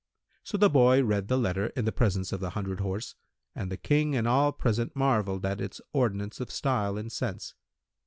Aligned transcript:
So 0.43 0.57
the 0.57 0.67
boy 0.67 1.03
read 1.03 1.27
the 1.27 1.37
letter 1.37 1.67
in 1.75 1.85
the 1.85 1.91
presence 1.91 2.31
of 2.33 2.39
the 2.39 2.49
hundred 2.49 2.79
horse, 2.79 3.13
and 3.53 3.69
the 3.71 3.77
King 3.77 4.15
and 4.15 4.27
all 4.27 4.51
present 4.51 4.95
marvelled 4.95 5.45
at 5.45 5.61
its 5.61 5.79
ordinance 5.93 6.39
of 6.39 6.49
style 6.49 6.97
and 6.97 7.11
sense. 7.11 7.53